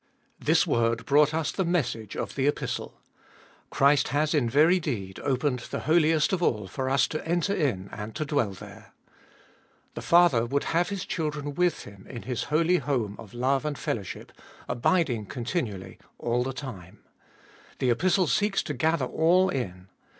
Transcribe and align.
This 0.39 0.65
word 0.65 1.05
brought 1.05 1.31
us 1.31 1.51
the 1.51 1.63
message 1.63 2.17
of 2.17 2.33
the 2.33 2.47
Epistle. 2.47 2.99
Christ 3.69 4.07
has 4.07 4.33
in 4.33 4.49
very 4.49 4.79
deed 4.79 5.19
opened 5.19 5.59
the 5.69 5.81
Holiest 5.81 6.33
of 6.33 6.41
All 6.41 6.67
for 6.67 6.89
us 6.89 7.07
to 7.09 7.23
enter 7.23 7.53
in 7.53 7.87
and 7.91 8.15
to 8.15 8.25
dwell 8.25 8.53
there. 8.53 8.93
The 9.93 10.01
Father 10.01 10.43
would 10.47 10.63
have 10.63 10.89
His 10.89 11.05
children 11.05 11.53
with 11.53 11.83
Him 11.83 12.07
in 12.09 12.23
His 12.23 12.45
holy 12.45 12.77
home 12.77 13.15
of 13.19 13.35
love 13.35 13.63
and 13.63 13.77
fellowship, 13.77 14.31
abiding 14.67 15.27
continually 15.27 15.99
all 16.17 16.41
the 16.41 16.51
time. 16.51 17.03
The 17.77 17.91
Epistle 17.91 18.25
seeks 18.25 18.63
to 18.63 18.73
gather 18.73 19.05
all 19.05 19.49
in. 19.49 19.87